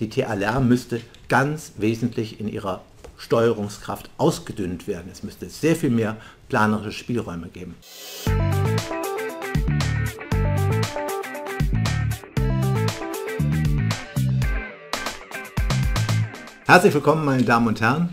Die 0.00 0.08
TA 0.08 0.34
Lärm 0.34 0.68
müsste 0.68 1.00
ganz 1.28 1.72
wesentlich 1.78 2.38
in 2.38 2.46
ihrer 2.46 2.82
Steuerungskraft 3.16 4.08
ausgedünnt 4.16 4.86
werden. 4.86 5.10
Es 5.10 5.24
müsste 5.24 5.48
sehr 5.48 5.74
viel 5.74 5.90
mehr 5.90 6.16
planerische 6.48 6.92
Spielräume 6.92 7.48
geben. 7.48 7.74
Herzlich 16.64 16.94
willkommen, 16.94 17.24
meine 17.24 17.42
Damen 17.42 17.66
und 17.66 17.80
Herren, 17.80 18.10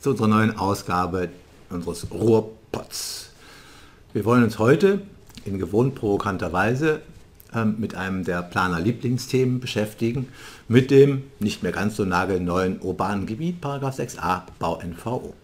zu 0.00 0.10
unserer 0.10 0.28
neuen 0.28 0.58
Ausgabe 0.58 1.30
unseres 1.70 2.10
Ruhrpots. 2.10 3.30
Wir 4.12 4.26
wollen 4.26 4.44
uns 4.44 4.58
heute 4.58 5.00
in 5.46 5.58
gewohnt 5.58 5.94
provokanter 5.94 6.52
Weise 6.52 7.00
ähm, 7.54 7.76
mit 7.78 7.94
einem 7.94 8.24
der 8.24 8.42
Planer 8.42 8.80
Lieblingsthemen 8.80 9.60
beschäftigen, 9.60 10.28
mit 10.68 10.90
dem 10.90 11.24
nicht 11.38 11.62
mehr 11.62 11.72
ganz 11.72 11.96
so 11.96 12.04
nagelneuen 12.04 12.80
urbanen 12.80 13.26
Gebiet, 13.26 13.62
6a 13.62 14.42
Bau 14.58 14.80
NVO. 14.82 15.34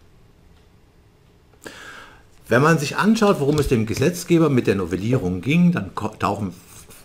Wenn 2.48 2.62
man 2.62 2.79
sich 2.79 2.96
anschaut, 2.96 3.41
worum 3.41 3.59
es 3.59 3.68
dem 3.68 3.84
Gesetzgeber 3.84 4.48
mit 4.48 4.66
der 4.66 4.77
Novellierung 4.77 5.42
ging, 5.42 5.73
dann 5.73 5.91
tauchen 6.18 6.55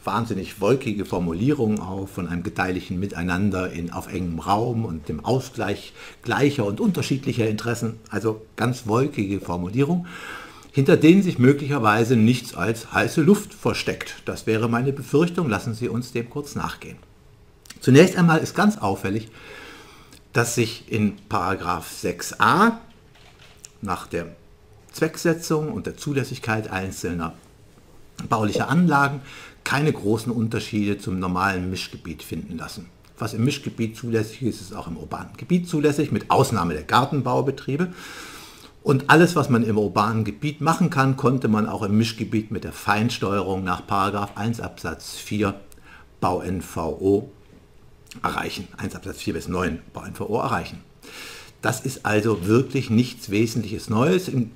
wahnsinnig 0.05 0.61
wolkige 0.61 1.05
Formulierungen 1.05 1.79
auf 1.79 2.11
von 2.11 2.27
einem 2.27 2.43
gedeihlichen 2.43 2.99
Miteinander 2.99 3.71
in, 3.71 3.91
auf 3.91 4.11
engem 4.13 4.39
Raum 4.39 4.85
und 4.85 5.09
dem 5.09 5.23
Ausgleich 5.23 5.93
gleicher 6.23 6.65
und 6.65 6.79
unterschiedlicher 6.79 7.47
Interessen, 7.47 7.99
also 8.09 8.41
ganz 8.55 8.87
wolkige 8.87 9.39
Formulierungen 9.39 10.07
hinter 10.73 10.97
denen 10.97 11.21
sich 11.21 11.37
möglicherweise 11.37 12.15
nichts 12.15 12.55
als 12.55 12.91
heiße 12.91 13.21
Luft 13.21 13.53
versteckt. 13.53 14.15
Das 14.25 14.47
wäre 14.47 14.67
meine 14.67 14.91
Befürchtung. 14.91 15.47
Lassen 15.47 15.75
Sie 15.75 15.87
uns 15.87 16.11
dem 16.11 16.29
kurz 16.31 16.55
nachgehen. 16.55 16.97
Zunächst 17.79 18.17
einmal 18.17 18.39
ist 18.39 18.55
ganz 18.55 18.79
auffällig, 18.79 19.29
dass 20.33 20.55
sich 20.55 20.91
in 20.91 21.15
Paragraph 21.29 21.87
6a 22.03 22.77
nach 23.83 24.07
der 24.07 24.35
Zwecksetzung 24.91 25.71
und 25.71 25.85
der 25.85 25.95
Zulässigkeit 25.95 26.71
einzelner 26.71 27.33
baulicher 28.27 28.67
Anlagen 28.67 29.21
keine 29.63 29.93
großen 29.93 30.31
Unterschiede 30.31 30.97
zum 30.97 31.19
normalen 31.19 31.69
Mischgebiet 31.69 32.23
finden 32.23 32.57
lassen. 32.57 32.89
Was 33.19 33.35
im 33.35 33.43
Mischgebiet 33.45 33.95
zulässig 33.95 34.41
ist, 34.41 34.59
ist 34.59 34.75
auch 34.75 34.87
im 34.87 34.97
urbanen 34.97 35.37
Gebiet 35.37 35.69
zulässig, 35.69 36.11
mit 36.11 36.31
Ausnahme 36.31 36.73
der 36.73 36.83
Gartenbaubetriebe. 36.83 37.93
Und 38.83 39.09
alles, 39.09 39.35
was 39.37 39.49
man 39.49 39.63
im 39.63 39.77
urbanen 39.77 40.25
Gebiet 40.25 40.59
machen 40.59 40.89
kann, 40.89 41.15
konnte 41.15 41.47
man 41.47 41.67
auch 41.67 41.83
im 41.83 41.97
Mischgebiet 41.97 42.51
mit 42.51 42.65
der 42.65 42.73
Feinsteuerung 42.73 43.63
nach 43.63 43.83
1 44.35 44.59
Absatz 44.59 45.15
4 45.15 45.53
BauNVO 46.19 47.31
erreichen. 48.21 48.67
1 48.77 48.95
Absatz 48.95 49.17
4 49.19 49.33
bis 49.33 49.47
9 49.47 49.79
BauNVO 49.93 50.37
erreichen. 50.37 50.81
Das 51.61 51.79
ist 51.79 52.05
also 52.05 52.45
wirklich 52.45 52.89
nichts 52.89 53.31
Wesentliches 53.31 53.89
Neues. 53.89 54.27
In, 54.27 54.51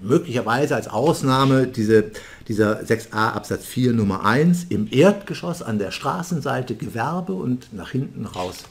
möglicherweise 0.00 0.74
als 0.74 0.88
Ausnahme 0.88 1.68
diese, 1.68 2.10
dieser 2.48 2.80
6a 2.82 3.34
Absatz 3.34 3.64
4 3.66 3.92
Nummer 3.92 4.24
1 4.24 4.64
im 4.68 4.88
Erdgeschoss 4.90 5.62
an 5.62 5.78
der 5.78 5.92
Straßenseite 5.92 6.74
Gewerbe 6.74 7.34
und 7.34 7.72
nach 7.72 7.90
hinten 7.90 8.26
raus 8.26 8.64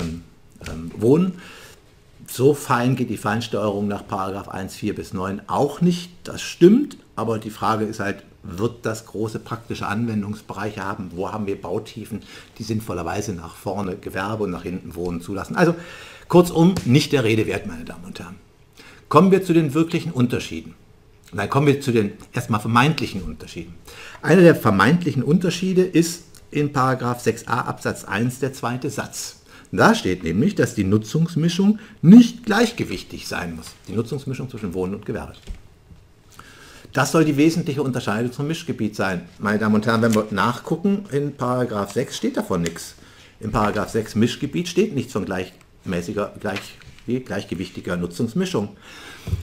ähm, 0.00 0.22
ähm, 0.66 0.90
Wohnen 0.96 1.34
so 2.26 2.54
fein 2.54 2.96
geht 2.96 3.10
die 3.10 3.16
Feinsteuerung 3.16 3.88
nach 3.88 4.02
1, 4.48 4.74
4 4.74 4.94
bis 4.94 5.12
9 5.12 5.42
auch 5.48 5.80
nicht. 5.80 6.10
Das 6.24 6.42
stimmt, 6.42 6.96
aber 7.16 7.38
die 7.38 7.50
Frage 7.50 7.84
ist 7.84 8.00
halt, 8.00 8.22
wird 8.42 8.84
das 8.84 9.06
große 9.06 9.38
praktische 9.38 9.86
Anwendungsbereiche 9.86 10.84
haben? 10.84 11.12
Wo 11.14 11.32
haben 11.32 11.46
wir 11.46 11.60
Bautiefen, 11.60 12.22
die 12.58 12.64
sinnvollerweise 12.64 13.32
nach 13.32 13.54
vorne 13.54 13.96
Gewerbe 13.96 14.44
und 14.44 14.50
nach 14.50 14.64
hinten 14.64 14.94
Wohnen 14.94 15.20
zulassen? 15.20 15.56
Also 15.56 15.74
kurzum, 16.28 16.74
nicht 16.84 17.12
der 17.12 17.24
Rede 17.24 17.46
wert, 17.46 17.66
meine 17.66 17.84
Damen 17.84 18.04
und 18.04 18.18
Herren. 18.18 18.36
Kommen 19.08 19.30
wir 19.30 19.44
zu 19.44 19.52
den 19.52 19.74
wirklichen 19.74 20.12
Unterschieden. 20.12 20.74
dann 21.32 21.48
kommen 21.50 21.66
wir 21.66 21.80
zu 21.80 21.92
den 21.92 22.12
erstmal 22.32 22.60
vermeintlichen 22.60 23.22
Unterschieden. 23.22 23.74
Einer 24.22 24.42
der 24.42 24.54
vermeintlichen 24.56 25.22
Unterschiede 25.22 25.82
ist 25.82 26.24
in 26.50 26.72
6a 26.72 27.46
Absatz 27.46 28.04
1 28.04 28.40
der 28.40 28.52
zweite 28.52 28.90
Satz. 28.90 29.41
Da 29.74 29.94
steht 29.94 30.22
nämlich, 30.22 30.54
dass 30.54 30.74
die 30.74 30.84
Nutzungsmischung 30.84 31.78
nicht 32.02 32.44
gleichgewichtig 32.44 33.26
sein 33.26 33.56
muss. 33.56 33.68
Die 33.88 33.92
Nutzungsmischung 33.92 34.50
zwischen 34.50 34.74
Wohnen 34.74 34.94
und 34.94 35.06
Gewerbe. 35.06 35.32
Das 36.92 37.10
soll 37.10 37.24
die 37.24 37.38
wesentliche 37.38 37.82
Unterscheidung 37.82 38.32
zum 38.32 38.48
Mischgebiet 38.48 38.94
sein. 38.94 39.22
Meine 39.38 39.58
Damen 39.58 39.74
und 39.74 39.86
Herren, 39.86 40.02
wenn 40.02 40.14
wir 40.14 40.26
nachgucken, 40.30 41.06
in 41.10 41.34
Paragraph 41.34 41.92
6 41.92 42.14
steht 42.14 42.36
davon 42.36 42.60
nichts. 42.60 42.96
In 43.40 43.50
Paragraph 43.50 43.88
6 43.88 44.14
Mischgebiet 44.16 44.68
steht 44.68 44.94
nichts 44.94 45.14
von 45.14 45.24
gleichmäßiger, 45.24 46.34
gleich, 46.38 46.60
gleichgewichtiger 47.06 47.96
Nutzungsmischung. 47.96 48.76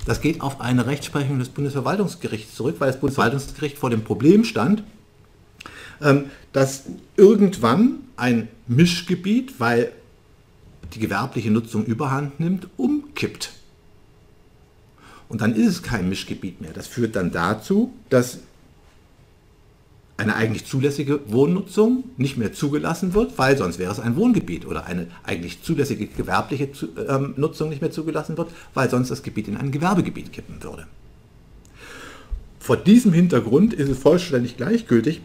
Das 0.06 0.22
geht 0.22 0.42
auf 0.42 0.62
eine 0.62 0.86
Rechtsprechung 0.86 1.40
des 1.40 1.50
Bundesverwaltungsgerichts 1.50 2.54
zurück, 2.54 2.76
weil 2.78 2.92
das 2.92 3.00
Bundesverwaltungsgericht 3.00 3.80
vor 3.80 3.90
dem 3.90 4.04
Problem 4.04 4.44
stand, 4.44 4.84
ähm, 6.04 6.26
dass 6.54 6.84
irgendwann 7.18 8.02
ein 8.16 8.48
Mischgebiet, 8.68 9.60
weil 9.60 9.92
die 10.94 11.00
gewerbliche 11.00 11.52
Nutzung 11.52 11.86
überhand 11.86 12.40
nimmt, 12.40 12.68
umkippt. 12.78 13.52
Und 15.28 15.42
dann 15.42 15.56
ist 15.56 15.68
es 15.68 15.84
kein 15.84 16.10
Mischgebiet 16.10 16.60
mehr. 16.62 16.74
Das 16.74 16.88
führt 16.88 17.16
dann 17.16 17.32
dazu, 17.32 17.94
dass 18.10 18.40
eine 20.18 20.36
eigentlich 20.36 20.66
zulässige 20.66 21.22
Wohnnutzung 21.32 22.04
nicht 22.18 22.36
mehr 22.36 22.52
zugelassen 22.52 23.14
wird, 23.14 23.38
weil 23.38 23.58
sonst 23.58 23.80
wäre 23.80 23.92
es 23.92 24.02
ein 24.02 24.18
Wohngebiet 24.18 24.66
oder 24.66 24.86
eine 24.86 25.08
eigentlich 25.24 25.62
zulässige 25.64 26.08
gewerbliche 26.08 26.70
ähm, 27.08 27.36
Nutzung 27.38 27.70
nicht 27.70 27.82
mehr 27.82 27.92
zugelassen 27.92 28.38
wird, 28.38 28.50
weil 28.74 28.90
sonst 28.90 29.12
das 29.12 29.24
Gebiet 29.24 29.48
in 29.48 29.56
ein 29.56 29.72
Gewerbegebiet 29.72 30.34
kippen 30.34 30.62
würde. 30.62 30.88
Vor 32.60 32.76
diesem 32.76 33.14
Hintergrund 33.14 33.74
ist 33.74 33.88
es 33.88 33.98
vollständig 33.98 34.58
gleichgültig, 34.58 35.22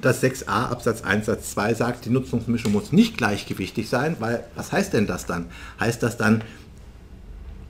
dass 0.00 0.22
6a 0.22 0.70
Absatz 0.70 1.02
1 1.02 1.26
Satz 1.26 1.52
2 1.52 1.74
sagt, 1.74 2.04
die 2.04 2.10
Nutzungsmischung 2.10 2.72
muss 2.72 2.92
nicht 2.92 3.16
gleichgewichtig 3.16 3.88
sein, 3.88 4.16
weil 4.18 4.44
was 4.56 4.72
heißt 4.72 4.92
denn 4.92 5.06
das 5.06 5.26
dann? 5.26 5.46
Heißt 5.78 6.02
das 6.02 6.16
dann, 6.16 6.42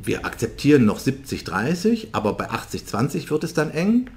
wir 0.03 0.25
akzeptieren 0.25 0.85
noch 0.85 1.01
70-30, 1.01 2.09
aber 2.13 2.35
bei 2.35 2.51
80-20 2.51 3.31
wird 3.31 3.45
es 3.45 3.55
dann 3.55 3.71
eng? 3.71 4.11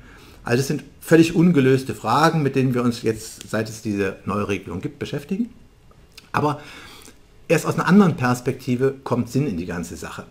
Also 0.44 0.58
das 0.58 0.68
sind 0.68 0.84
völlig 1.02 1.36
ungelöste 1.36 1.94
Fragen, 1.94 2.42
mit 2.42 2.56
denen 2.56 2.74
wir 2.74 2.84
uns 2.84 3.02
jetzt, 3.02 3.50
seit 3.50 3.70
es 3.70 3.82
diese 3.82 4.18
Neuregelung 4.26 4.82
gibt, 4.82 5.00
beschäftigen. 5.00 5.50
Aber 6.32 6.62
erst 7.48 7.66
aus 7.66 7.76
einer 7.76 7.88
anderen 7.88 8.16
Perspektive 8.16 8.96
kommt 9.04 9.30
Sinn 9.30 9.48
in 9.48 9.58
die 9.58 9.66
ganze 9.66 9.98
Sache. 9.98 10.26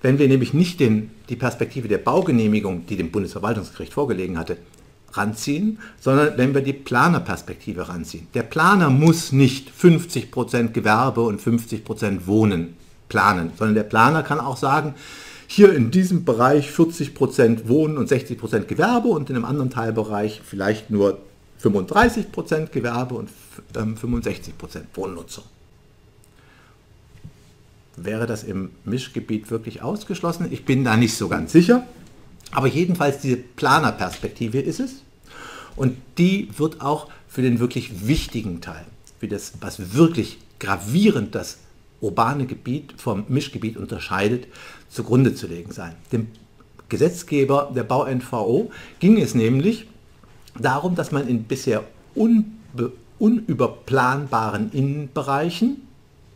Wenn 0.00 0.18
wir 0.18 0.28
nämlich 0.28 0.54
nicht 0.54 0.78
den, 0.78 1.10
die 1.28 1.36
Perspektive 1.36 1.88
der 1.88 1.98
Baugenehmigung, 1.98 2.86
die 2.86 2.96
dem 2.96 3.10
Bundesverwaltungsgericht 3.10 3.92
vorgelegen 3.92 4.38
hatte, 4.38 4.58
ranziehen, 5.12 5.78
sondern 6.00 6.36
wenn 6.36 6.54
wir 6.54 6.62
die 6.62 6.72
Planerperspektive 6.72 7.88
ranziehen. 7.88 8.26
Der 8.34 8.42
Planer 8.42 8.90
muss 8.90 9.32
nicht 9.32 9.70
50% 9.70 10.68
Gewerbe 10.68 11.22
und 11.22 11.40
50% 11.40 12.26
Wohnen 12.26 12.76
planen, 13.08 13.52
sondern 13.56 13.74
der 13.74 13.84
Planer 13.84 14.22
kann 14.22 14.40
auch 14.40 14.56
sagen, 14.56 14.94
hier 15.46 15.72
in 15.72 15.90
diesem 15.90 16.24
Bereich 16.24 16.68
40% 16.70 17.68
Wohnen 17.68 17.96
und 17.96 18.10
60% 18.10 18.64
Gewerbe 18.64 19.08
und 19.08 19.30
in 19.30 19.36
einem 19.36 19.46
anderen 19.46 19.70
Teilbereich 19.70 20.42
vielleicht 20.44 20.90
nur 20.90 21.18
35% 21.62 22.66
Gewerbe 22.66 23.14
und 23.14 23.30
65% 23.74 23.80
ähm, 24.76 24.82
Wohnnutzung. 24.94 25.44
Wäre 27.96 28.26
das 28.26 28.44
im 28.44 28.70
Mischgebiet 28.84 29.50
wirklich 29.50 29.82
ausgeschlossen? 29.82 30.46
Ich 30.50 30.64
bin 30.64 30.84
da 30.84 30.96
nicht 30.96 31.16
so 31.16 31.28
ganz 31.28 31.50
sicher. 31.50 31.84
Aber 32.50 32.66
jedenfalls 32.66 33.18
diese 33.18 33.36
Planerperspektive 33.36 34.60
ist 34.60 34.80
es. 34.80 35.02
Und 35.76 35.96
die 36.16 36.48
wird 36.56 36.80
auch 36.80 37.08
für 37.28 37.42
den 37.42 37.60
wirklich 37.60 38.08
wichtigen 38.08 38.60
Teil, 38.60 38.84
für 39.20 39.28
das, 39.28 39.52
was 39.60 39.94
wirklich 39.94 40.38
gravierend 40.58 41.34
das 41.34 41.58
urbane 42.00 42.46
Gebiet 42.46 42.94
vom 42.96 43.24
Mischgebiet 43.28 43.76
unterscheidet, 43.76 44.46
zugrunde 44.88 45.34
zu 45.34 45.46
legen 45.46 45.72
sein. 45.72 45.94
Dem 46.12 46.28
Gesetzgeber 46.88 47.70
der 47.74 47.84
Bau-NVO 47.84 48.70
ging 48.98 49.20
es 49.20 49.34
nämlich 49.34 49.86
darum, 50.58 50.94
dass 50.94 51.12
man 51.12 51.28
in 51.28 51.44
bisher 51.44 51.84
unbe 52.14 52.92
unüberplanbaren 53.18 54.70
Innenbereichen, 54.70 55.82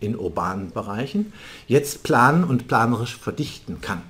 in 0.01 0.19
urbanen 0.19 0.73
Bereichen, 0.73 1.33
jetzt 1.69 2.03
planen 2.03 2.43
und 2.43 2.67
planerisch 2.67 3.17
verdichten 3.17 3.81
kann. 3.81 4.03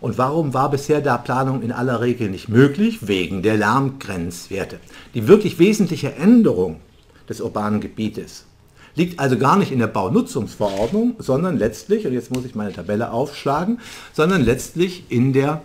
Und 0.00 0.18
warum 0.18 0.54
war 0.54 0.70
bisher 0.70 1.00
da 1.00 1.18
Planung 1.18 1.62
in 1.62 1.72
aller 1.72 2.00
Regel 2.00 2.30
nicht 2.30 2.48
möglich? 2.48 3.08
Wegen 3.08 3.42
der 3.42 3.56
Lärmgrenzwerte. 3.56 4.78
Die 5.14 5.26
wirklich 5.26 5.58
wesentliche 5.58 6.14
Änderung 6.14 6.80
des 7.28 7.40
urbanen 7.40 7.80
Gebietes 7.80 8.44
liegt 8.94 9.20
also 9.20 9.38
gar 9.38 9.56
nicht 9.56 9.70
in 9.70 9.78
der 9.78 9.86
Baunutzungsverordnung, 9.86 11.14
sondern 11.18 11.56
letztlich, 11.56 12.06
und 12.06 12.12
jetzt 12.12 12.32
muss 12.32 12.44
ich 12.44 12.56
meine 12.56 12.72
Tabelle 12.72 13.12
aufschlagen, 13.12 13.80
sondern 14.12 14.42
letztlich 14.42 15.04
in 15.08 15.32
der 15.32 15.62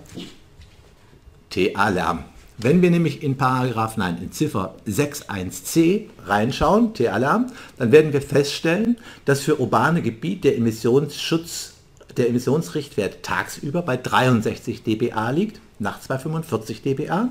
TA-Lärm. 1.50 2.26
Wenn 2.60 2.84
wir 2.84 2.92
nämlich 2.92 3.24
in 3.24 3.36
Paragraph, 3.36 3.98
nein, 3.98 4.20
in 4.22 4.32
Ziffer 4.32 4.76
6.1c 4.88 6.04
reinschauen, 6.26 6.94
T-Alarm, 6.94 7.48
dann 7.78 7.92
werden 7.92 8.14
wir 8.14 8.22
feststellen, 8.22 8.98
dass 9.26 9.42
für 9.42 9.60
urbane 9.60 10.04
Gebiete 10.04 10.50
der 10.50 10.58
Emissionsschutz, 10.58 11.73
der 12.18 12.30
Emissionsrichtwert 12.30 13.24
tagsüber 13.24 13.82
bei 13.82 13.98
63 13.98 14.84
dBA 14.84 15.30
liegt, 15.32 15.60
nachts 15.80 16.08
bei 16.08 16.18
45 16.18 16.82
dBA. 16.82 17.30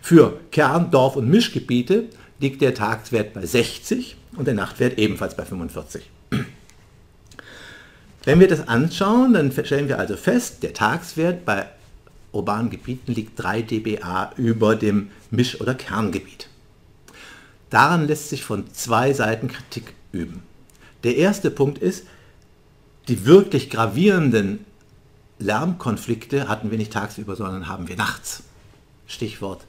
Für 0.00 0.38
Kern-, 0.50 0.90
Dorf- 0.90 1.16
und 1.16 1.28
Mischgebiete 1.28 2.06
liegt 2.40 2.60
der 2.60 2.74
Tagswert 2.74 3.34
bei 3.34 3.46
60 3.46 4.16
und 4.36 4.46
der 4.46 4.54
Nachtwert 4.54 4.98
ebenfalls 4.98 5.36
bei 5.36 5.44
45. 5.44 6.02
Wenn 8.24 8.40
wir 8.40 8.48
das 8.48 8.68
anschauen, 8.68 9.32
dann 9.32 9.52
stellen 9.52 9.88
wir 9.88 9.98
also 9.98 10.16
fest, 10.16 10.62
der 10.62 10.72
Tagswert 10.72 11.44
bei 11.44 11.66
urbanen 12.32 12.70
Gebieten 12.70 13.12
liegt 13.12 13.40
3 13.42 13.62
dBA 13.62 14.32
über 14.36 14.76
dem 14.76 15.10
Misch- 15.30 15.60
oder 15.60 15.74
Kerngebiet. 15.74 16.48
Daran 17.70 18.06
lässt 18.06 18.28
sich 18.28 18.44
von 18.44 18.72
zwei 18.72 19.12
Seiten 19.12 19.48
Kritik 19.48 19.94
üben. 20.12 20.42
Der 21.04 21.16
erste 21.16 21.50
Punkt 21.50 21.78
ist, 21.78 22.06
die 23.08 23.24
wirklich 23.24 23.70
gravierenden 23.70 24.64
Lärmkonflikte 25.38 26.48
hatten 26.48 26.70
wir 26.70 26.78
nicht 26.78 26.92
tagsüber, 26.92 27.36
sondern 27.36 27.68
haben 27.68 27.88
wir 27.88 27.96
nachts. 27.96 28.44
Stichwort 29.06 29.64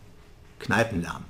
Kneipenlärm. 0.60 1.26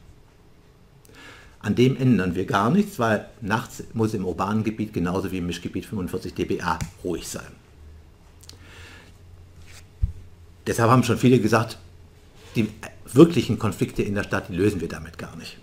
An 1.59 1.75
dem 1.75 1.95
ändern 1.95 2.35
wir 2.35 2.45
gar 2.45 2.69
nichts, 2.69 2.99
weil 2.99 3.29
nachts 3.39 3.83
muss 3.93 4.13
im 4.13 4.25
urbanen 4.25 4.65
Gebiet 4.65 4.93
genauso 4.93 5.31
wie 5.31 5.37
im 5.37 5.47
Mischgebiet 5.47 5.85
45 5.85 6.33
dBA 6.33 6.77
ruhig 7.03 7.27
sein. 7.27 7.47
Deshalb 10.67 10.91
haben 10.91 11.03
schon 11.03 11.17
viele 11.17 11.39
gesagt, 11.39 11.77
die 12.55 12.69
wirklichen 13.05 13.59
Konflikte 13.59 14.03
in 14.03 14.15
der 14.15 14.23
Stadt 14.23 14.49
lösen 14.49 14.81
wir 14.81 14.89
damit 14.89 15.17
gar 15.17 15.35
nicht. 15.37 15.57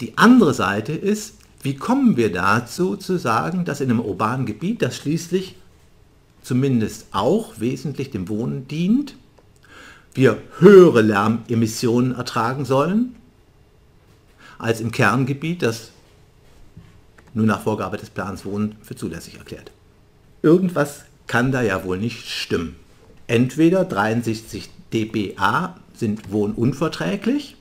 Die 0.00 0.18
andere 0.18 0.52
Seite 0.52 0.92
ist, 0.92 1.34
wie 1.66 1.74
kommen 1.74 2.16
wir 2.16 2.30
dazu 2.30 2.96
zu 2.96 3.18
sagen, 3.18 3.64
dass 3.64 3.80
in 3.80 3.90
einem 3.90 3.98
urbanen 3.98 4.46
Gebiet, 4.46 4.82
das 4.82 4.96
schließlich 4.96 5.56
zumindest 6.40 7.08
auch 7.10 7.58
wesentlich 7.58 8.12
dem 8.12 8.28
Wohnen 8.28 8.68
dient, 8.68 9.16
wir 10.14 10.38
höhere 10.60 11.02
Lärmemissionen 11.02 12.14
ertragen 12.14 12.64
sollen 12.64 13.16
als 14.58 14.80
im 14.80 14.92
Kerngebiet, 14.92 15.62
das 15.62 15.90
nur 17.34 17.46
nach 17.46 17.62
Vorgabe 17.62 17.96
des 17.96 18.10
Plans 18.10 18.44
Wohnen 18.44 18.76
für 18.82 18.94
zulässig 18.94 19.36
erklärt. 19.36 19.72
Irgendwas 20.42 21.02
kann 21.26 21.50
da 21.50 21.62
ja 21.62 21.82
wohl 21.82 21.98
nicht 21.98 22.28
stimmen. 22.28 22.76
Entweder 23.26 23.84
63 23.84 24.70
dBA 24.92 25.76
sind 25.94 26.30
wohnunverträglich, 26.30 27.56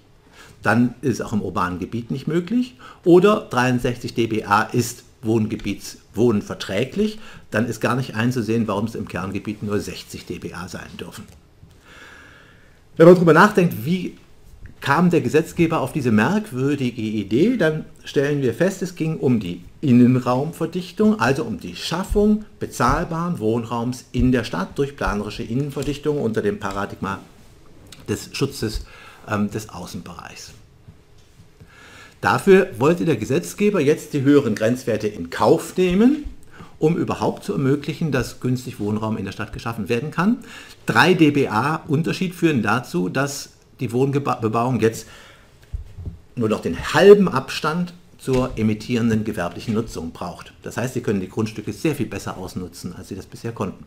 dann 0.65 0.95
ist 1.01 1.15
es 1.15 1.21
auch 1.21 1.33
im 1.33 1.41
urbanen 1.41 1.79
Gebiet 1.79 2.11
nicht 2.11 2.27
möglich, 2.27 2.75
oder 3.03 3.47
63 3.49 4.13
dBA 4.13 4.63
ist 4.63 5.03
Wohngebietswohnen 5.21 6.41
verträglich, 6.41 7.19
dann 7.51 7.67
ist 7.67 7.81
gar 7.81 7.95
nicht 7.95 8.15
einzusehen, 8.15 8.67
warum 8.67 8.85
es 8.85 8.95
im 8.95 9.07
Kerngebiet 9.07 9.63
nur 9.63 9.79
60 9.79 10.25
dBA 10.25 10.67
sein 10.67 10.89
dürfen. 10.99 11.25
Wenn 12.97 13.07
man 13.07 13.15
darüber 13.15 13.33
nachdenkt, 13.33 13.85
wie 13.85 14.17
kam 14.81 15.09
der 15.09 15.21
Gesetzgeber 15.21 15.81
auf 15.81 15.93
diese 15.93 16.11
merkwürdige 16.11 17.01
Idee, 17.01 17.57
dann 17.57 17.85
stellen 18.03 18.41
wir 18.41 18.53
fest, 18.53 18.81
es 18.81 18.95
ging 18.95 19.17
um 19.17 19.39
die 19.39 19.63
Innenraumverdichtung, 19.81 21.19
also 21.19 21.43
um 21.43 21.59
die 21.59 21.75
Schaffung 21.75 22.45
bezahlbaren 22.59 23.39
Wohnraums 23.39 24.05
in 24.11 24.31
der 24.31 24.43
Stadt 24.43 24.77
durch 24.77 24.95
planerische 24.95 25.43
Innenverdichtung 25.43 26.21
unter 26.21 26.41
dem 26.41 26.59
Paradigma 26.59 27.19
des 28.07 28.29
Schutzes 28.33 28.85
ähm, 29.29 29.49
des 29.51 29.69
Außenbereichs. 29.69 30.53
Dafür 32.21 32.69
wollte 32.79 33.05
der 33.05 33.17
Gesetzgeber 33.17 33.79
jetzt 33.79 34.13
die 34.13 34.21
höheren 34.21 34.55
Grenzwerte 34.55 35.07
in 35.07 35.29
Kauf 35.29 35.77
nehmen, 35.77 36.25
um 36.79 36.97
überhaupt 36.97 37.43
zu 37.43 37.53
ermöglichen, 37.53 38.11
dass 38.11 38.39
günstig 38.39 38.79
Wohnraum 38.79 39.17
in 39.17 39.25
der 39.25 39.31
Stadt 39.31 39.53
geschaffen 39.53 39.89
werden 39.89 40.11
kann. 40.11 40.37
3 40.87 41.13
dBA 41.13 41.83
Unterschied 41.87 42.33
führen 42.33 42.63
dazu, 42.63 43.09
dass 43.09 43.49
die 43.79 43.91
Wohnbebauung 43.91 44.79
jetzt 44.79 45.07
nur 46.35 46.49
noch 46.49 46.61
den 46.61 46.93
halben 46.93 47.27
Abstand 47.27 47.93
zur 48.17 48.57
emittierenden 48.57 49.23
gewerblichen 49.23 49.73
Nutzung 49.73 50.11
braucht. 50.11 50.53
Das 50.63 50.77
heißt, 50.77 50.95
sie 50.95 51.01
können 51.01 51.21
die 51.21 51.29
Grundstücke 51.29 51.71
sehr 51.73 51.95
viel 51.95 52.07
besser 52.07 52.37
ausnutzen, 52.37 52.95
als 52.95 53.09
sie 53.09 53.15
das 53.15 53.27
bisher 53.27 53.51
konnten. 53.51 53.85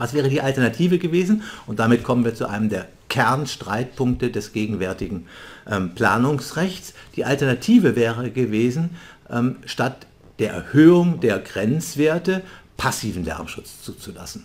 Was 0.00 0.14
wäre 0.14 0.30
die 0.30 0.40
Alternative 0.40 0.98
gewesen? 0.98 1.42
Und 1.66 1.78
damit 1.78 2.04
kommen 2.04 2.24
wir 2.24 2.34
zu 2.34 2.48
einem 2.48 2.70
der 2.70 2.88
Kernstreitpunkte 3.10 4.30
des 4.30 4.54
gegenwärtigen 4.54 5.26
ähm, 5.70 5.94
Planungsrechts. 5.94 6.94
Die 7.16 7.26
Alternative 7.26 7.96
wäre 7.96 8.30
gewesen, 8.30 8.96
ähm, 9.28 9.56
statt 9.66 10.06
der 10.38 10.54
Erhöhung 10.54 11.20
der 11.20 11.38
Grenzwerte 11.38 12.40
passiven 12.78 13.26
Lärmschutz 13.26 13.82
zuzulassen. 13.82 14.44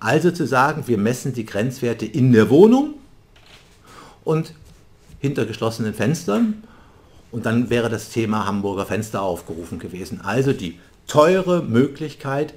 Also 0.00 0.30
zu 0.30 0.46
sagen, 0.46 0.84
wir 0.86 0.96
messen 0.96 1.34
die 1.34 1.44
Grenzwerte 1.44 2.06
in 2.06 2.32
der 2.32 2.48
Wohnung 2.48 2.94
und 4.24 4.54
hinter 5.20 5.44
geschlossenen 5.44 5.92
Fenstern. 5.92 6.62
Und 7.30 7.44
dann 7.44 7.68
wäre 7.68 7.90
das 7.90 8.08
Thema 8.08 8.46
Hamburger 8.46 8.86
Fenster 8.86 9.20
aufgerufen 9.20 9.78
gewesen. 9.78 10.22
Also 10.22 10.54
die 10.54 10.78
teure 11.06 11.62
Möglichkeit 11.62 12.54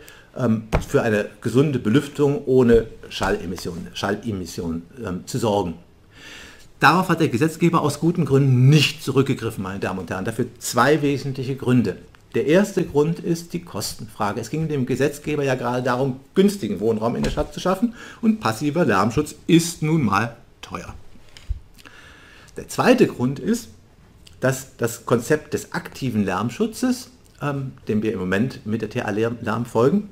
für 0.88 1.02
eine 1.02 1.30
gesunde 1.42 1.80
Belüftung 1.80 2.44
ohne 2.46 2.86
Schallemissionen, 3.10 3.88
Schallemissionen 3.94 4.84
ähm, 5.04 5.26
zu 5.26 5.38
sorgen. 5.38 5.76
Darauf 6.80 7.10
hat 7.10 7.20
der 7.20 7.30
Gesetzgeber 7.30 7.82
aus 7.82 8.00
guten 8.00 8.26
Gründen 8.26 8.70
nicht 8.70 9.04
zurückgegriffen, 9.04 9.64
meine 9.64 9.80
Damen 9.80 10.00
und 10.00 10.12
Herren. 10.12 10.26
Dafür 10.26 10.46
zwei 10.60 11.02
wesentliche 11.02 11.56
Gründe. 11.56 11.98
Der 12.36 12.46
erste 12.46 12.84
Grund 12.86 13.20
ist 13.20 13.54
die 13.54 13.64
Kostenfrage. 13.64 14.40
Es 14.40 14.52
ging 14.52 14.68
dem 14.68 14.86
Gesetzgeber 14.86 15.44
ja 15.44 15.56
gerade 15.56 15.82
darum, 15.82 16.20
günstigen 16.36 16.80
Wohnraum 16.80 17.16
in 17.16 17.24
der 17.24 17.32
Stadt 17.32 17.54
zu 17.54 17.60
schaffen 17.60 17.96
und 18.22 18.40
passiver 18.40 18.86
Lärmschutz 18.86 19.34
ist 19.48 19.82
nun 19.82 20.04
mal 20.04 20.38
teuer. 20.62 20.94
Der 22.58 22.68
zweite 22.68 23.08
Grund 23.08 23.40
ist, 23.40 23.70
dass 24.40 24.76
das 24.78 25.06
Konzept 25.06 25.56
des 25.56 25.74
aktiven 25.74 26.26
Lärmschutzes, 26.26 27.10
ähm, 27.42 27.72
dem 27.88 28.04
wir 28.04 28.14
im 28.14 28.20
Moment 28.20 28.66
mit 28.68 28.84
der 28.84 28.90
TA-Lärm 28.92 29.66
folgen, 29.66 30.10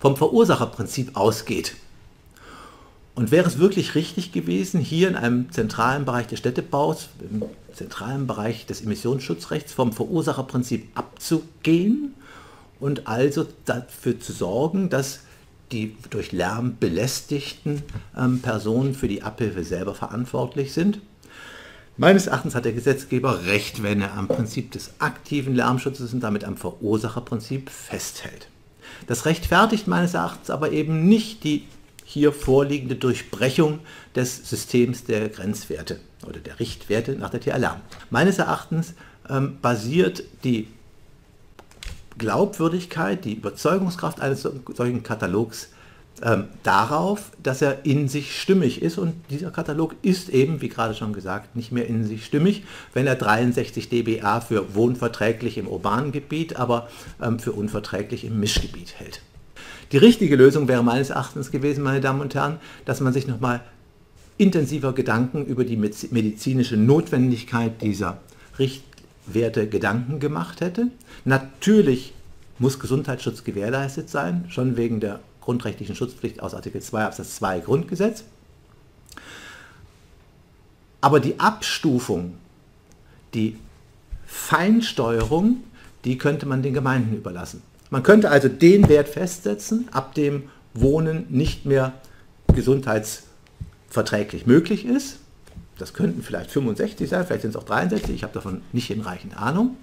vom 0.00 0.16
Verursacherprinzip 0.16 1.16
ausgeht. 1.16 1.74
Und 3.14 3.30
wäre 3.30 3.46
es 3.46 3.58
wirklich 3.58 3.94
richtig 3.94 4.32
gewesen, 4.32 4.80
hier 4.80 5.08
in 5.08 5.16
einem 5.16 5.52
zentralen 5.52 6.06
Bereich 6.06 6.28
des 6.28 6.38
Städtebaus, 6.38 7.10
im 7.20 7.42
zentralen 7.74 8.26
Bereich 8.26 8.64
des 8.64 8.80
Emissionsschutzrechts 8.80 9.72
vom 9.72 9.92
Verursacherprinzip 9.92 10.88
abzugehen 10.94 12.14
und 12.80 13.06
also 13.06 13.46
dafür 13.66 14.18
zu 14.18 14.32
sorgen, 14.32 14.88
dass 14.88 15.20
die 15.72 15.96
durch 16.10 16.32
Lärm 16.32 16.76
belästigten 16.78 17.82
ähm, 18.16 18.40
Personen 18.40 18.94
für 18.94 19.08
die 19.08 19.22
Abhilfe 19.22 19.64
selber 19.64 19.94
verantwortlich 19.94 20.72
sind? 20.72 21.00
Meines 21.98 22.26
Erachtens 22.26 22.54
hat 22.54 22.64
der 22.64 22.72
Gesetzgeber 22.72 23.44
recht, 23.44 23.82
wenn 23.82 24.00
er 24.00 24.14
am 24.14 24.26
Prinzip 24.26 24.70
des 24.72 24.92
aktiven 24.98 25.54
Lärmschutzes 25.54 26.14
und 26.14 26.20
damit 26.20 26.44
am 26.44 26.56
Verursacherprinzip 26.56 27.68
festhält. 27.68 28.48
Das 29.06 29.26
rechtfertigt 29.26 29.86
meines 29.86 30.14
Erachtens 30.14 30.50
aber 30.50 30.72
eben 30.72 31.08
nicht 31.08 31.44
die 31.44 31.66
hier 32.04 32.32
vorliegende 32.32 32.94
Durchbrechung 32.94 33.78
des 34.14 34.48
Systems 34.48 35.04
der 35.04 35.28
Grenzwerte 35.28 35.98
oder 36.26 36.40
der 36.40 36.60
Richtwerte 36.60 37.12
nach 37.12 37.30
der 37.30 37.40
TLR. 37.40 37.80
Meines 38.10 38.38
Erachtens 38.38 38.94
ähm, 39.28 39.58
basiert 39.62 40.22
die 40.44 40.68
Glaubwürdigkeit, 42.18 43.24
die 43.24 43.34
Überzeugungskraft 43.34 44.20
eines 44.20 44.42
solchen 44.74 45.02
Katalogs 45.02 45.70
ähm, 46.22 46.44
darauf, 46.62 47.32
dass 47.42 47.62
er 47.62 47.84
in 47.84 48.08
sich 48.08 48.40
stimmig 48.40 48.82
ist. 48.82 48.98
Und 48.98 49.14
dieser 49.30 49.50
Katalog 49.50 49.94
ist 50.02 50.28
eben, 50.28 50.60
wie 50.60 50.68
gerade 50.68 50.94
schon 50.94 51.12
gesagt, 51.12 51.56
nicht 51.56 51.72
mehr 51.72 51.86
in 51.86 52.04
sich 52.04 52.24
stimmig, 52.24 52.64
wenn 52.94 53.06
er 53.06 53.16
63 53.16 53.88
dBA 53.88 54.40
für 54.40 54.74
wohnverträglich 54.74 55.58
im 55.58 55.66
urbanen 55.66 56.12
Gebiet, 56.12 56.56
aber 56.56 56.88
ähm, 57.20 57.38
für 57.38 57.52
unverträglich 57.52 58.24
im 58.24 58.38
Mischgebiet 58.38 58.94
hält. 58.98 59.22
Die 59.90 59.98
richtige 59.98 60.36
Lösung 60.36 60.68
wäre 60.68 60.82
meines 60.82 61.10
Erachtens 61.10 61.50
gewesen, 61.50 61.84
meine 61.84 62.00
Damen 62.00 62.20
und 62.20 62.34
Herren, 62.34 62.58
dass 62.84 63.00
man 63.00 63.12
sich 63.12 63.26
nochmal 63.26 63.60
intensiver 64.38 64.92
Gedanken 64.92 65.44
über 65.44 65.64
die 65.64 65.76
medizinische 65.76 66.76
Notwendigkeit 66.76 67.82
dieser 67.82 68.18
Richtwerte 68.58 69.68
Gedanken 69.68 70.20
gemacht 70.20 70.60
hätte. 70.60 70.88
Natürlich 71.24 72.14
muss 72.58 72.80
Gesundheitsschutz 72.80 73.44
gewährleistet 73.44 74.08
sein, 74.08 74.46
schon 74.48 74.76
wegen 74.76 75.00
der 75.00 75.20
grundrechtlichen 75.42 75.94
Schutzpflicht 75.94 76.42
aus 76.42 76.54
Artikel 76.54 76.80
2 76.80 77.04
Absatz 77.04 77.36
2 77.36 77.60
Grundgesetz. 77.60 78.24
Aber 81.00 81.20
die 81.20 81.38
Abstufung, 81.38 82.34
die 83.34 83.58
Feinsteuerung, 84.24 85.64
die 86.04 86.16
könnte 86.16 86.46
man 86.46 86.62
den 86.62 86.74
Gemeinden 86.74 87.16
überlassen. 87.16 87.62
Man 87.90 88.02
könnte 88.02 88.30
also 88.30 88.48
den 88.48 88.88
Wert 88.88 89.08
festsetzen, 89.08 89.88
ab 89.92 90.14
dem 90.14 90.44
Wohnen 90.72 91.26
nicht 91.28 91.66
mehr 91.66 91.92
gesundheitsförderlich 92.54 93.32
verträglich 93.92 94.46
möglich 94.46 94.86
ist. 94.86 95.18
Das 95.78 95.92
könnten 95.92 96.22
vielleicht 96.22 96.50
65 96.50 97.08
sein, 97.08 97.26
vielleicht 97.26 97.42
sind 97.42 97.50
es 97.50 97.56
auch 97.56 97.64
63, 97.64 98.14
ich 98.14 98.22
habe 98.22 98.32
davon 98.32 98.62
nicht 98.72 98.86
hinreichend 98.86 99.36
Ahnung. 99.36 99.76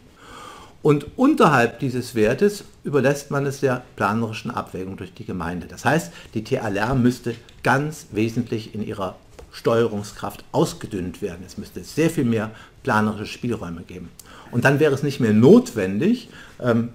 Und 0.81 1.17
unterhalb 1.17 1.79
dieses 1.79 2.15
Wertes 2.15 2.63
überlässt 2.83 3.31
man 3.31 3.45
es 3.45 3.59
der 3.59 3.83
planerischen 3.95 4.51
Abwägung 4.51 4.95
durch 4.95 5.13
die 5.13 5.25
Gemeinde. 5.25 5.67
Das 5.67 5.83
heißt, 5.83 6.12
die 6.33 6.43
TALR 6.43 6.95
müsste 6.95 7.36
ganz 7.63 8.07
wesentlich 8.12 8.74
in 8.74 8.81
ihrer 8.86 9.17
Steuerungskraft 9.51 10.45
ausgedünnt 10.51 11.21
werden. 11.21 11.43
Es 11.45 11.57
müsste 11.57 11.83
sehr 11.83 12.09
viel 12.09 12.24
mehr 12.24 12.51
planerische 12.83 13.25
Spielräume 13.25 13.81
geben. 13.81 14.09
Und 14.51 14.63
dann 14.63 14.79
wäre 14.79 14.93
es 14.93 15.03
nicht 15.03 15.19
mehr 15.19 15.33
notwendig, 15.33 16.29
ähm, 16.62 16.89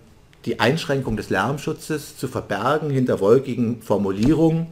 die 0.44 0.60
Einschränkung 0.60 1.16
des 1.16 1.30
Lärmschutzes 1.30 2.16
zu 2.16 2.28
verbergen 2.28 2.90
hinter 2.90 3.20
wolkigen 3.20 3.82
Formulierungen 3.82 4.66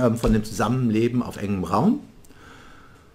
ähm, 0.00 0.16
von 0.16 0.32
dem 0.32 0.44
Zusammenleben 0.44 1.22
auf 1.22 1.36
engem 1.36 1.64
Raum, 1.64 2.00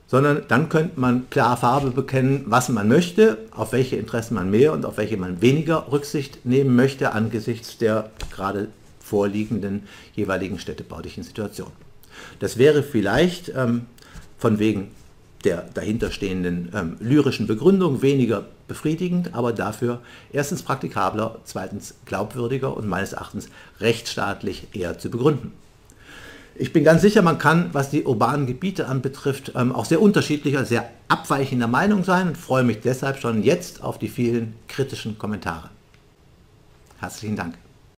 sondern 0.08 0.44
dann 0.48 0.70
könnte 0.70 1.00
man 1.00 1.30
klar 1.30 1.58
Farbe 1.58 1.92
bekennen, 1.92 2.44
was 2.48 2.70
man 2.70 2.88
möchte, 2.88 3.38
auf 3.52 3.72
welche 3.72 3.96
Interessen 3.96 4.36
man 4.36 4.50
mehr 4.52 4.74
und 4.74 4.86
auf 4.86 4.98
welche 4.98 5.18
man 5.18 5.42
weniger 5.42 5.92
Rücksicht 5.92 6.46
nehmen 6.46 6.76
möchte 6.76 7.14
angesichts 7.14 7.78
der 7.78 8.12
gerade 8.32 8.68
vorliegenden 9.00 9.84
jeweiligen 10.16 10.60
städtebaulichen 10.60 11.24
Situation. 11.24 11.72
Das 12.40 12.58
wäre 12.58 12.84
vielleicht 12.84 13.52
ähm, 13.56 13.86
von 14.38 14.60
wegen 14.60 14.92
der 15.44 15.66
dahinterstehenden 15.74 16.72
ähm, 16.74 16.98
lyrischen 17.00 17.48
Begründung 17.48 18.02
weniger 18.02 18.46
befriedigend, 18.68 19.34
aber 19.34 19.52
dafür 19.52 20.02
erstens 20.32 20.64
praktikabler, 20.64 21.40
zweitens 21.44 21.96
glaubwürdiger 22.06 22.76
und 22.76 22.88
meines 22.88 23.14
Erachtens 23.14 23.50
rechtsstaatlich 23.80 24.68
eher 24.74 24.98
zu 24.98 25.10
begründen. 25.10 25.52
Ich 26.56 26.72
bin 26.72 26.84
ganz 26.84 27.02
sicher, 27.02 27.24
man 27.24 27.40
kann, 27.40 27.70
was 27.74 27.90
die 27.90 28.04
urbanen 28.04 28.46
Gebiete 28.46 28.88
anbetrifft, 28.88 29.54
ähm, 29.56 29.72
auch 29.72 29.86
sehr 29.86 30.02
unterschiedlicher, 30.02 30.66
sehr 30.66 30.90
abweichender 31.08 31.68
Meinung 31.68 32.04
sein 32.04 32.28
und 32.28 32.38
freue 32.38 32.64
mich 32.64 32.80
deshalb 32.82 33.20
schon 33.20 33.42
jetzt 33.44 33.84
auf 33.84 33.98
die 33.98 34.08
vielen 34.08 34.54
kritischen 34.68 35.18
Kommentare. 35.18 35.70
Herzlichen 37.00 37.36
Dank. 37.36 37.63